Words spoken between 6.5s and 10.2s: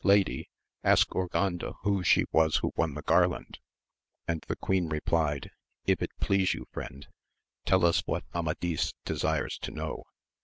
you friend, tell us what Amadis desires to know